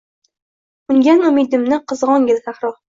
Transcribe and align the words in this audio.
Ungan 0.95 1.27
umidimni 1.31 1.81
qizg‘ongil, 1.93 2.47
sahro 2.49 2.79